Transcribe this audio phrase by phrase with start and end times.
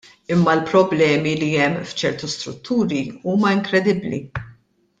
[0.35, 3.03] Imma l-problemi li hemm f'ċerti strutturi
[3.35, 4.25] huma inkredibbli.